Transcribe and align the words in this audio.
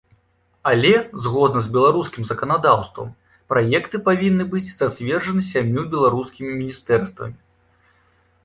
Але, 0.69 0.91
згодна 1.25 1.61
з 1.65 1.69
беларускім 1.75 2.23
заканадаўствам, 2.29 3.11
праекты 3.53 3.97
павінны 4.07 4.49
быць 4.55 4.65
зацверджаны 4.81 5.41
сямю 5.51 5.81
беларускімі 5.93 6.51
міністэрствамі. 6.63 7.37